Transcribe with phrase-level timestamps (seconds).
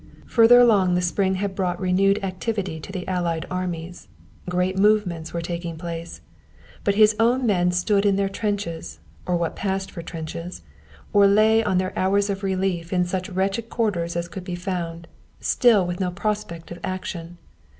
[0.25, 4.07] Further along the spring had brought renewed activity to the Allied armies.
[4.49, 6.21] Great movements were taking place.
[6.83, 10.63] But his own men stood in their trenches, or what passed for trenches,
[11.13, 15.07] or lay on their hours of relief in such wretched quarters as could be found,
[15.39, 17.37] still with no prospect of action.